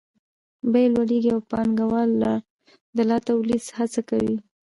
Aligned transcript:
بیې 0.71 0.85
لوړېږي 0.93 1.29
او 1.35 1.41
پانګوال 1.51 2.11
د 2.95 2.97
لا 3.09 3.17
تولید 3.27 3.63
هڅه 3.77 4.01
کوي 4.09 4.35